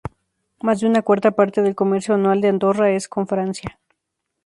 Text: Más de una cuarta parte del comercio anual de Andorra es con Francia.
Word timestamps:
Más 0.63 0.79
de 0.79 0.87
una 0.87 1.03
cuarta 1.03 1.29
parte 1.29 1.61
del 1.61 1.75
comercio 1.75 2.15
anual 2.15 2.41
de 2.41 2.47
Andorra 2.47 2.89
es 2.89 3.07
con 3.07 3.27
Francia. 3.27 3.77